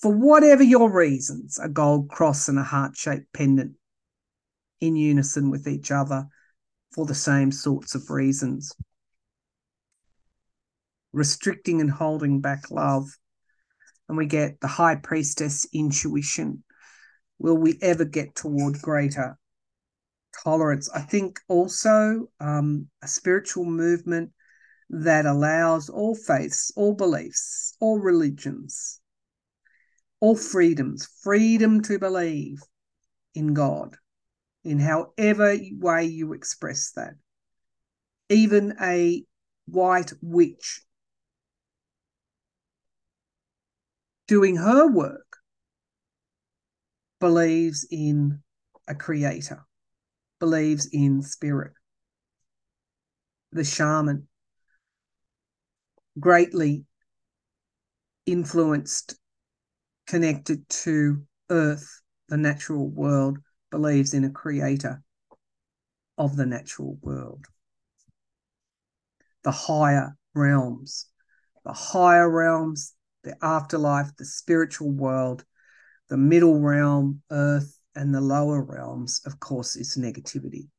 for 0.01 0.11
whatever 0.11 0.63
your 0.63 0.91
reasons, 0.91 1.59
a 1.59 1.69
gold 1.69 2.09
cross 2.09 2.47
and 2.47 2.57
a 2.57 2.63
heart 2.63 2.95
shaped 2.95 3.31
pendant 3.33 3.75
in 4.81 4.95
unison 4.95 5.51
with 5.51 5.67
each 5.67 5.91
other 5.91 6.27
for 6.93 7.05
the 7.05 7.15
same 7.15 7.51
sorts 7.51 7.95
of 7.95 8.09
reasons. 8.09 8.73
Restricting 11.11 11.81
and 11.81 11.91
holding 11.91 12.39
back 12.39 12.71
love. 12.71 13.09
And 14.07 14.17
we 14.17 14.25
get 14.25 14.59
the 14.59 14.67
high 14.67 14.95
priestess 14.95 15.67
intuition. 15.73 16.63
Will 17.37 17.57
we 17.57 17.77
ever 17.81 18.05
get 18.05 18.35
toward 18.35 18.81
greater 18.81 19.37
tolerance? 20.43 20.89
I 20.93 21.01
think 21.01 21.39
also 21.47 22.29
um, 22.39 22.87
a 23.01 23.07
spiritual 23.07 23.65
movement 23.65 24.31
that 24.89 25.25
allows 25.25 25.89
all 25.89 26.15
faiths, 26.15 26.71
all 26.75 26.93
beliefs, 26.93 27.75
all 27.79 27.99
religions, 27.99 28.99
all 30.19 30.35
freedoms, 30.35 31.07
freedom 31.21 31.81
to 31.83 31.99
believe 31.99 32.61
in 33.35 33.53
God 33.53 33.95
in 34.63 34.79
however 34.79 35.57
way 35.71 36.05
you 36.05 36.33
express 36.33 36.91
that. 36.91 37.13
Even 38.29 38.75
a 38.81 39.23
white 39.65 40.13
witch 40.21 40.81
doing 44.27 44.57
her 44.57 44.87
work 44.87 45.37
believes 47.19 47.87
in 47.89 48.41
a 48.87 48.95
creator, 48.95 49.65
believes 50.39 50.87
in 50.91 51.21
spirit. 51.21 51.73
The 53.51 53.63
shaman, 53.63 54.27
greatly 56.19 56.85
influenced, 58.25 59.17
connected 60.05 60.67
to 60.69 61.23
earth, 61.49 62.01
the 62.27 62.37
natural 62.37 62.87
world, 62.87 63.39
believes 63.71 64.13
in 64.13 64.23
a 64.23 64.29
creator 64.29 65.01
of 66.17 66.35
the 66.35 66.45
natural 66.45 66.97
world. 67.01 67.45
The 69.43 69.51
higher 69.51 70.15
realms, 70.35 71.07
the 71.63 71.73
higher 71.73 72.29
realms, 72.29 72.93
the 73.23 73.35
afterlife, 73.41 74.15
the 74.17 74.25
spiritual 74.25 74.91
world, 74.91 75.43
the 76.09 76.17
middle 76.17 76.59
realm, 76.59 77.21
earth, 77.31 77.78
and 77.99 78.15
the 78.15 78.21
lower 78.21 78.61
realms, 78.63 79.19
of 79.25 79.41
course, 79.41 79.75
is 79.75 79.97
negativity. 79.97 80.69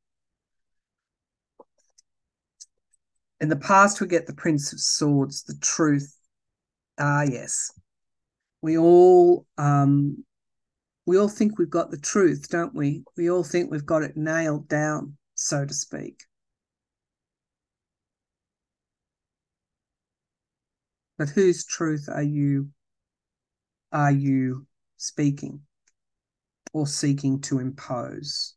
In 3.39 3.47
the 3.47 3.55
past, 3.55 4.01
we 4.01 4.07
get 4.07 4.25
the 4.25 4.33
Prince 4.33 4.73
of 4.73 4.79
Swords, 4.79 5.43
the 5.43 5.55
truth. 5.61 6.17
Ah, 6.99 7.21
yes. 7.21 7.71
We 8.63 8.75
all 8.75 9.45
um, 9.59 10.25
we 11.05 11.19
all 11.19 11.29
think 11.29 11.59
we've 11.59 11.69
got 11.69 11.91
the 11.91 11.99
truth, 11.99 12.47
don't 12.49 12.73
we? 12.73 13.03
We 13.15 13.29
all 13.29 13.43
think 13.43 13.69
we've 13.69 13.85
got 13.85 14.01
it 14.01 14.17
nailed 14.17 14.67
down, 14.67 15.15
so 15.35 15.63
to 15.63 15.73
speak. 15.75 16.23
But 21.19 21.29
whose 21.29 21.65
truth 21.65 22.09
are 22.11 22.23
you 22.23 22.69
are 23.91 24.11
you 24.11 24.65
speaking 24.97 25.61
or 26.73 26.87
seeking 26.87 27.41
to 27.41 27.59
impose? 27.59 28.55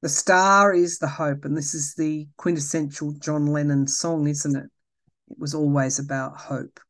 The 0.00 0.08
star 0.08 0.74
is 0.74 0.98
the 0.98 1.08
hope, 1.08 1.44
and 1.44 1.56
this 1.56 1.74
is 1.74 1.94
the 1.94 2.26
quintessential 2.36 3.12
John 3.20 3.46
Lennon 3.46 3.86
song, 3.86 4.26
isn't 4.26 4.56
it? 4.56 4.70
It 5.30 5.38
was 5.38 5.54
always 5.54 5.98
about 5.98 6.36
hope 6.36 6.80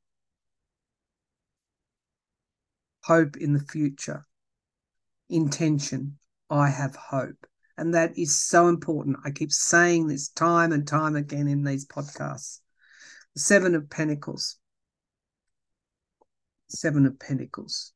hope 3.02 3.36
in 3.36 3.52
the 3.52 3.60
future, 3.60 4.24
intention. 5.28 6.18
I 6.50 6.68
have 6.68 6.94
hope. 6.96 7.46
And 7.78 7.94
that 7.94 8.16
is 8.18 8.38
so 8.38 8.68
important. 8.68 9.16
I 9.24 9.30
keep 9.30 9.50
saying 9.50 10.06
this 10.06 10.28
time 10.28 10.72
and 10.72 10.86
time 10.86 11.16
again 11.16 11.48
in 11.48 11.64
these 11.64 11.86
podcasts. 11.86 12.60
The 13.34 13.40
Seven 13.40 13.74
of 13.74 13.88
Pentacles. 13.88 14.58
Seven 16.68 17.06
of 17.06 17.18
Pentacles. 17.18 17.92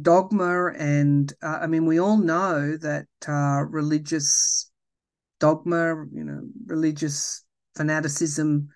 Dogma, 0.00 0.72
and 0.78 1.32
uh, 1.42 1.58
I 1.62 1.66
mean, 1.66 1.86
we 1.86 2.00
all 2.00 2.16
know 2.16 2.76
that 2.76 3.06
uh, 3.26 3.64
religious 3.68 4.70
dogma, 5.40 6.06
you 6.12 6.24
know, 6.24 6.42
religious 6.66 7.44
fanaticism 7.76 8.68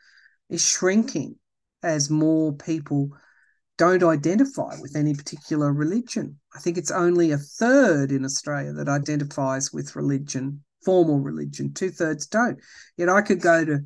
is 0.51 0.65
shrinking 0.65 1.37
as 1.83 2.11
more 2.11 2.53
people 2.53 3.11
don't 3.79 4.03
identify 4.03 4.75
with 4.81 4.97
any 4.97 5.15
particular 5.15 5.73
religion. 5.73 6.39
I 6.55 6.59
think 6.59 6.79
it's 6.79 6.91
only 6.91 7.31
a 7.31 7.39
third 7.39 8.11
in 8.11 8.25
Australia 8.25 8.73
that 8.73 8.89
identifies 8.89 9.73
with 9.73 9.97
religion 9.97 10.63
formal 10.87 11.19
religion, 11.19 11.75
two 11.75 11.91
thirds 11.91 12.27
don't. 12.27 12.59
Yet 12.97 13.09
I 13.09 13.21
could 13.21 13.41
go 13.41 13.65
to 13.65 13.81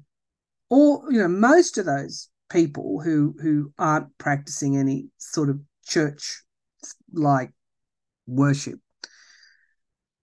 all, 0.68 1.05
you 1.11 1.18
know, 1.18 1.29
most 1.29 1.79
of 1.79 1.87
those 1.87 2.29
people 2.50 3.00
who 3.00 3.35
who 3.40 3.72
aren't 3.79 4.16
practicing 4.18 4.76
any 4.76 5.09
sort 5.18 5.48
of 5.48 5.61
church 5.87 6.44
like 7.12 7.51
worship. 8.27 8.81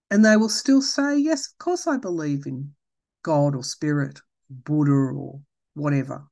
And 0.10 0.24
they 0.24 0.38
will 0.38 0.50
still 0.50 0.82
say, 0.82 1.18
Yes, 1.18 1.48
of 1.48 1.58
course 1.58 1.88
I 1.88 1.98
believe 1.98 2.46
in 2.46 2.74
God 3.24 3.56
or 3.56 3.64
spirit, 3.64 4.20
Buddha 4.50 4.92
or 4.92 5.42
whatever. 5.74 6.28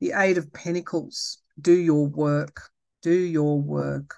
The 0.00 0.12
Eight 0.14 0.38
of 0.38 0.52
Pentacles, 0.52 1.38
do 1.60 1.72
your 1.72 2.06
work, 2.06 2.70
do 3.02 3.12
your 3.12 3.60
work. 3.60 4.14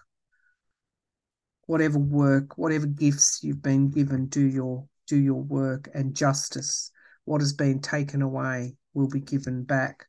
Whatever 1.66 1.98
work, 1.98 2.58
whatever 2.58 2.86
gifts 2.86 3.40
you've 3.42 3.62
been 3.62 3.90
given, 3.90 4.26
do 4.26 4.42
your 4.42 4.86
do 5.06 5.16
your 5.16 5.42
work 5.42 5.88
and 5.94 6.14
justice. 6.14 6.90
What 7.24 7.40
has 7.40 7.52
been 7.52 7.80
taken 7.80 8.22
away 8.22 8.76
will 8.94 9.08
be 9.08 9.20
given 9.20 9.64
back. 9.64 10.06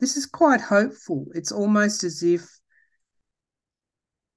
This 0.00 0.16
is 0.16 0.26
quite 0.26 0.60
hopeful. 0.60 1.26
It's 1.34 1.52
almost 1.52 2.04
as 2.04 2.22
if 2.22 2.48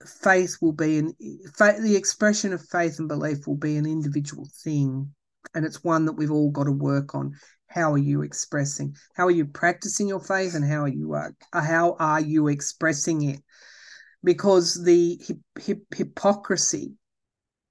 faith 0.06 0.58
will 0.62 0.74
be 0.74 1.00
an 1.00 1.14
the 1.20 1.96
expression 1.98 2.54
of 2.54 2.64
faith 2.70 3.00
and 3.00 3.08
belief 3.08 3.48
will 3.48 3.58
be 3.58 3.78
an 3.78 3.86
individual 3.86 4.48
thing 4.64 5.14
and 5.54 5.66
it's 5.66 5.84
one 5.84 6.06
that 6.06 6.14
we've 6.14 6.32
all 6.32 6.52
got 6.52 6.66
to 6.66 6.72
work 6.72 7.16
on. 7.16 7.34
How 7.68 7.94
are 7.94 7.98
you 7.98 8.22
expressing? 8.22 8.96
How 9.16 9.26
are 9.28 9.32
you 9.32 9.46
practicing 9.46 10.08
your 10.08 10.20
faith 10.20 10.56
and 10.56 10.64
how 10.64 10.84
are 10.84 10.88
you 10.88 11.14
uh, 11.14 11.30
how 11.54 11.96
are 12.00 12.22
you 12.22 12.48
expressing 12.48 13.24
it? 13.24 13.42
Because 14.24 14.82
the 14.84 15.20
hip, 15.22 15.40
hip, 15.60 15.84
hypocrisy 15.96 16.94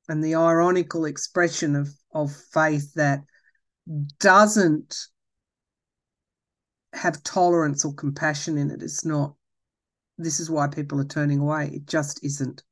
and 0.08 0.22
the 0.22 0.34
ironical 0.34 1.04
expression 1.04 1.76
of 1.76 1.88
of 2.12 2.34
faith 2.52 2.92
that 2.94 3.22
doesn't 4.18 4.96
have 6.96 7.22
tolerance 7.22 7.84
or 7.84 7.94
compassion 7.94 8.58
in 8.58 8.70
it. 8.70 8.82
it 8.82 8.82
is 8.82 9.04
not 9.04 9.34
this 10.18 10.40
is 10.40 10.50
why 10.50 10.66
people 10.66 11.00
are 11.00 11.04
turning 11.04 11.40
away. 11.40 11.70
It 11.72 11.86
just 11.86 12.24
isn't. 12.24 12.62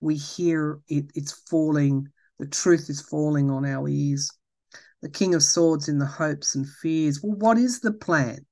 We 0.00 0.14
hear 0.14 0.78
it, 0.88 1.10
it's 1.14 1.32
falling, 1.50 2.08
the 2.38 2.46
truth 2.46 2.88
is 2.88 3.00
falling 3.00 3.50
on 3.50 3.64
our 3.66 3.88
ears. 3.88 4.30
The 5.02 5.08
King 5.08 5.34
of 5.34 5.42
Swords 5.42 5.88
in 5.88 5.98
the 5.98 6.06
hopes 6.06 6.54
and 6.54 6.68
fears. 6.68 7.20
Well, 7.22 7.36
what 7.36 7.58
is 7.58 7.80
the 7.80 7.92
plan? 7.92 8.46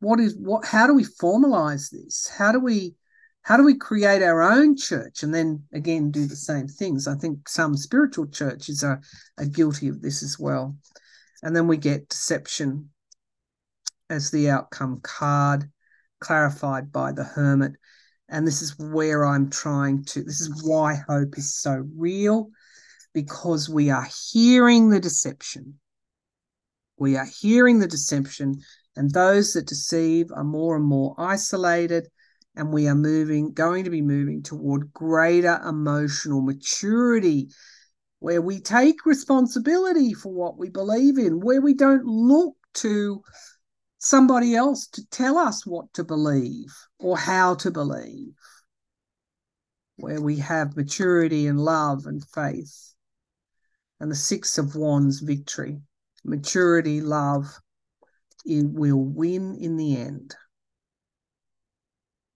What 0.00 0.18
is 0.18 0.34
what 0.38 0.64
how 0.64 0.86
do 0.86 0.94
we 0.94 1.04
formalize 1.04 1.90
this? 1.90 2.26
How 2.28 2.52
do 2.52 2.58
we 2.58 2.94
how 3.42 3.58
do 3.58 3.64
we 3.64 3.74
create 3.74 4.22
our 4.22 4.42
own 4.42 4.76
church 4.76 5.22
and 5.22 5.34
then 5.34 5.64
again 5.74 6.10
do 6.10 6.26
the 6.26 6.36
same 6.36 6.68
things? 6.68 7.06
I 7.06 7.16
think 7.16 7.48
some 7.48 7.76
spiritual 7.76 8.28
churches 8.28 8.82
are, 8.82 9.00
are 9.38 9.44
guilty 9.44 9.88
of 9.88 10.00
this 10.00 10.22
as 10.22 10.38
well. 10.38 10.76
And 11.42 11.54
then 11.54 11.66
we 11.66 11.76
get 11.76 12.08
deception 12.08 12.90
as 14.08 14.30
the 14.30 14.50
outcome 14.50 15.00
card 15.02 15.70
clarified 16.20 16.92
by 16.92 17.12
the 17.12 17.24
hermit. 17.24 17.72
And 18.28 18.46
this 18.46 18.62
is 18.62 18.78
where 18.78 19.24
I'm 19.24 19.50
trying 19.50 20.04
to, 20.04 20.22
this 20.22 20.40
is 20.40 20.62
why 20.64 21.02
hope 21.08 21.38
is 21.38 21.54
so 21.54 21.84
real, 21.96 22.50
because 23.12 23.68
we 23.68 23.90
are 23.90 24.06
hearing 24.30 24.90
the 24.90 25.00
deception. 25.00 25.78
We 26.96 27.16
are 27.16 27.26
hearing 27.40 27.78
the 27.78 27.88
deception, 27.88 28.60
and 28.94 29.10
those 29.10 29.54
that 29.54 29.66
deceive 29.66 30.30
are 30.32 30.44
more 30.44 30.76
and 30.76 30.84
more 30.84 31.14
isolated. 31.18 32.08
And 32.56 32.72
we 32.72 32.88
are 32.88 32.94
moving, 32.94 33.52
going 33.52 33.84
to 33.84 33.90
be 33.90 34.02
moving 34.02 34.42
toward 34.42 34.92
greater 34.92 35.60
emotional 35.64 36.42
maturity, 36.42 37.50
where 38.20 38.42
we 38.42 38.60
take 38.60 39.06
responsibility 39.06 40.12
for 40.12 40.32
what 40.32 40.58
we 40.58 40.68
believe 40.68 41.18
in, 41.18 41.40
where 41.40 41.60
we 41.60 41.74
don't 41.74 42.04
look 42.04 42.54
to 42.74 43.22
somebody 43.98 44.54
else 44.54 44.86
to 44.88 45.06
tell 45.08 45.36
us 45.36 45.66
what 45.66 45.92
to 45.94 46.04
believe 46.04 46.72
or 46.98 47.16
how 47.16 47.54
to 47.54 47.70
believe, 47.70 48.34
where 49.96 50.20
we 50.20 50.36
have 50.36 50.76
maturity 50.76 51.46
and 51.46 51.58
love 51.58 52.06
and 52.06 52.22
faith. 52.34 52.94
And 53.98 54.10
the 54.10 54.16
Six 54.16 54.58
of 54.58 54.76
Wands 54.76 55.20
victory, 55.20 55.80
maturity, 56.24 57.00
love, 57.00 57.58
it 58.44 58.66
will 58.66 59.02
win 59.02 59.56
in 59.56 59.76
the 59.76 59.96
end. 59.96 60.34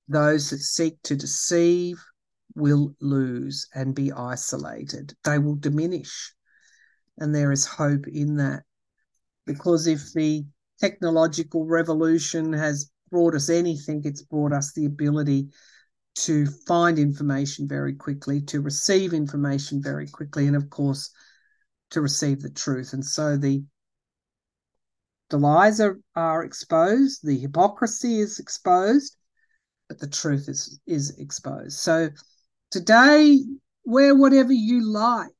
Those 0.09 0.51
that 0.51 0.59
seek 0.59 1.01
to 1.05 1.17
deceive 1.17 2.03
will 2.55 2.95
lose 3.01 3.69
and 3.75 3.95
be 3.95 4.13
isolated. 4.13 5.15
They 5.25 5.39
will 5.39 5.57
diminish. 5.57 6.33
And 7.19 7.35
there 7.35 7.53
is 7.53 7.67
hope 7.67 8.07
in 8.09 8.37
that. 8.37 8.63
Because 9.47 9.87
if 9.87 10.13
the 10.13 10.45
technological 10.81 11.67
revolution 11.67 12.53
has 12.53 12.91
brought 13.11 13.35
us 13.35 13.49
anything, 13.49 14.03
it's 14.05 14.23
brought 14.23 14.53
us 14.53 14.73
the 14.73 14.87
ability 14.87 15.49
to 16.15 16.47
find 16.67 16.99
information 16.99 17.69
very 17.69 17.95
quickly, 17.95 18.41
to 18.41 18.61
receive 18.61 19.13
information 19.13 19.83
very 19.83 20.09
quickly, 20.09 20.47
and 20.47 20.57
of 20.57 20.71
course, 20.71 21.11
to 21.91 22.01
receive 22.01 22.41
the 22.41 22.51
truth. 22.51 22.93
And 22.93 23.05
so 23.05 23.37
the 23.37 23.65
the 25.31 25.39
lies 25.39 25.81
are, 25.81 25.99
are 26.15 26.45
exposed, 26.45 27.27
the 27.27 27.39
hypocrisy 27.39 28.21
is 28.21 28.39
exposed, 28.39 29.17
but 29.89 29.99
the 29.99 30.09
truth 30.09 30.49
is 30.49 30.79
is 30.87 31.19
exposed. 31.19 31.79
So 31.79 32.11
today, 32.75 33.39
wear 33.85 34.17
whatever 34.17 34.53
you 34.53 34.85
like 34.85 35.31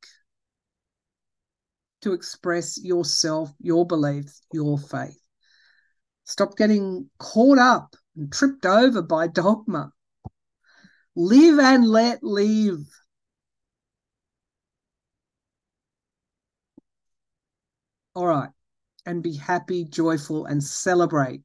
to 2.03 2.13
express 2.13 2.81
yourself, 2.81 3.53
your 3.59 3.85
beliefs, 3.85 4.47
your 4.53 4.79
faith. 4.79 5.21
Stop 6.23 6.57
getting 6.57 7.11
caught 7.19 7.59
up 7.59 7.97
and 8.17 8.33
tripped 8.33 8.65
over 8.65 9.03
by 9.03 9.27
dogma. 9.27 9.91
Live 11.17 11.59
and 11.59 11.85
let 11.85 12.23
live. 12.23 12.87
All 18.15 18.29
right. 18.29 18.51
And 19.07 19.25
be 19.25 19.35
happy, 19.35 19.87
joyful, 19.87 20.47
and 20.47 20.63
celebrate. 20.63 21.43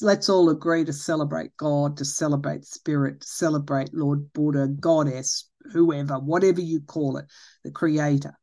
Let's 0.00 0.28
all 0.28 0.50
agree 0.50 0.84
to 0.84 0.92
celebrate 0.92 1.56
God, 1.56 1.96
to 1.96 2.04
celebrate 2.04 2.64
Spirit, 2.64 3.20
to 3.22 3.26
celebrate 3.26 3.92
Lord 3.92 4.32
Buddha, 4.32 4.68
Goddess, 4.68 5.48
whoever, 5.72 6.18
whatever 6.18 6.60
you 6.60 6.80
call 6.80 7.16
it, 7.16 7.26
the 7.64 7.70
Creator. 7.70 8.34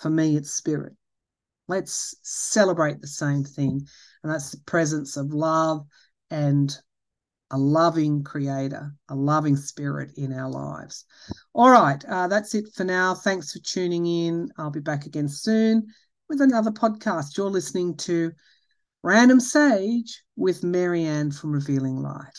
For 0.00 0.10
me, 0.10 0.36
it's 0.36 0.52
Spirit. 0.52 0.94
Let's 1.68 2.14
celebrate 2.22 3.00
the 3.00 3.06
same 3.06 3.44
thing. 3.44 3.86
And 4.22 4.32
that's 4.32 4.50
the 4.50 4.60
presence 4.66 5.16
of 5.16 5.32
love 5.32 5.86
and 6.30 6.76
a 7.50 7.58
loving 7.58 8.22
creator, 8.22 8.92
a 9.08 9.14
loving 9.14 9.56
spirit 9.56 10.12
in 10.16 10.32
our 10.32 10.48
lives. 10.48 11.04
All 11.52 11.70
right, 11.70 12.02
uh, 12.04 12.28
that's 12.28 12.54
it 12.54 12.66
for 12.74 12.84
now. 12.84 13.14
Thanks 13.14 13.52
for 13.52 13.58
tuning 13.60 14.06
in. 14.06 14.50
I'll 14.56 14.70
be 14.70 14.80
back 14.80 15.06
again 15.06 15.28
soon 15.28 15.86
with 16.28 16.40
another 16.40 16.70
podcast. 16.70 17.36
You're 17.36 17.50
listening 17.50 17.96
to 17.98 18.32
Random 19.02 19.40
Sage 19.40 20.22
with 20.36 20.62
Marianne 20.62 21.30
from 21.30 21.52
Revealing 21.52 22.02
Light. 22.02 22.38